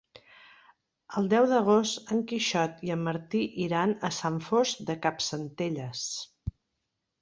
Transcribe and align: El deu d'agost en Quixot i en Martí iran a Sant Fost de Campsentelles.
El 1.21 1.29
deu 1.33 1.45
d'agost 1.51 2.15
en 2.17 2.25
Quixot 2.33 2.83
i 2.89 2.95
en 2.97 3.05
Martí 3.11 3.45
iran 3.69 3.97
a 4.11 4.15
Sant 4.23 4.43
Fost 4.51 4.85
de 4.91 5.01
Campsentelles. 5.09 6.13